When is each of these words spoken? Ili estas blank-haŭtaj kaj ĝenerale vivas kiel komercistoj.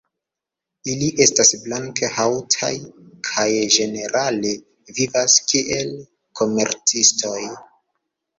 Ili 0.93 1.09
estas 1.25 1.51
blank-haŭtaj 1.65 2.71
kaj 3.27 3.45
ĝenerale 3.75 4.55
vivas 5.01 5.37
kiel 5.53 5.93
komercistoj. 6.41 7.37